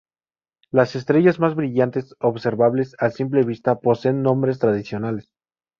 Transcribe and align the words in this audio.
Las 0.71 0.95
estrellas 0.95 1.39
más 1.39 1.53
brillantes 1.53 2.15
observables 2.19 2.95
a 2.97 3.11
simple 3.11 3.43
vista 3.43 3.81
poseen 3.81 4.23
nombres 4.23 4.57
tradicionales. 4.57 5.29